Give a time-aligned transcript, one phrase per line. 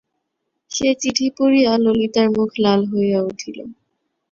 [0.71, 3.57] সে চিঠি পড়িয়া ললিতার মুখ লাল হইয়া উঠিল।